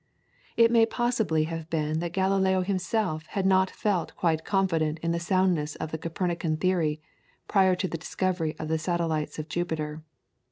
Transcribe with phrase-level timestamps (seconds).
[0.57, 5.19] It may possibly have been that Galileo himself had not felt quite confident in the
[5.19, 6.99] soundness of the Copernican theory,
[7.47, 10.01] prior to the discovery of the satellites of Jupiter.